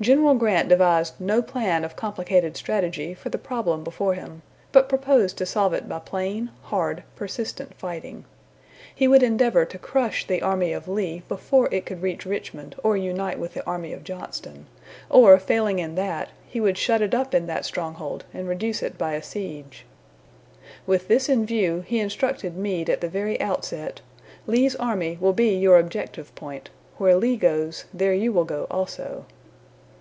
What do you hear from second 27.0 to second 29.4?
Lee goes, there you will go, also."